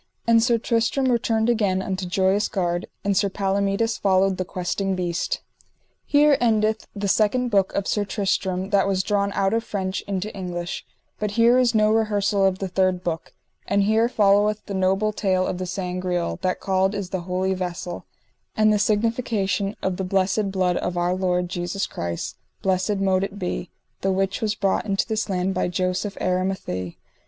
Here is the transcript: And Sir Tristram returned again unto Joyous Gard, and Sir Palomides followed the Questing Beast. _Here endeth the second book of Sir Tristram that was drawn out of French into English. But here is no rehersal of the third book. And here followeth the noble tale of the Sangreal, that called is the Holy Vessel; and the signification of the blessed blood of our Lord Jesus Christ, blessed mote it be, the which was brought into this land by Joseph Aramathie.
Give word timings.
And 0.25 0.41
Sir 0.41 0.57
Tristram 0.57 1.11
returned 1.11 1.47
again 1.47 1.79
unto 1.79 2.07
Joyous 2.07 2.47
Gard, 2.49 2.87
and 3.03 3.15
Sir 3.15 3.29
Palomides 3.29 3.97
followed 3.99 4.37
the 4.37 4.45
Questing 4.45 4.95
Beast. 4.95 5.41
_Here 6.11 6.39
endeth 6.41 6.87
the 6.95 7.07
second 7.07 7.49
book 7.51 7.71
of 7.75 7.85
Sir 7.87 8.03
Tristram 8.03 8.71
that 8.71 8.87
was 8.87 9.03
drawn 9.03 9.31
out 9.33 9.53
of 9.53 9.63
French 9.63 10.01
into 10.07 10.35
English. 10.35 10.87
But 11.19 11.29
here 11.37 11.59
is 11.59 11.75
no 11.75 11.91
rehersal 11.91 12.47
of 12.47 12.57
the 12.57 12.67
third 12.67 13.03
book. 13.03 13.31
And 13.67 13.83
here 13.83 14.09
followeth 14.09 14.65
the 14.65 14.73
noble 14.73 15.13
tale 15.13 15.45
of 15.45 15.59
the 15.59 15.67
Sangreal, 15.67 16.39
that 16.41 16.59
called 16.59 16.95
is 16.95 17.11
the 17.11 17.21
Holy 17.29 17.53
Vessel; 17.53 18.07
and 18.57 18.73
the 18.73 18.79
signification 18.79 19.75
of 19.83 19.97
the 19.97 20.03
blessed 20.03 20.49
blood 20.51 20.77
of 20.77 20.97
our 20.97 21.13
Lord 21.13 21.47
Jesus 21.47 21.85
Christ, 21.85 22.37
blessed 22.63 22.97
mote 22.97 23.23
it 23.23 23.37
be, 23.37 23.69
the 24.01 24.11
which 24.11 24.41
was 24.41 24.55
brought 24.55 24.87
into 24.87 25.07
this 25.07 25.29
land 25.29 25.53
by 25.53 25.67
Joseph 25.67 26.17
Aramathie. 26.19 26.97